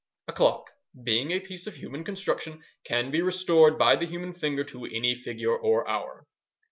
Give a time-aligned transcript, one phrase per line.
[0.27, 0.71] A clock,
[1.03, 5.13] being a piece of human construction, can be restored by the human finger to any
[5.13, 6.25] figure or hour."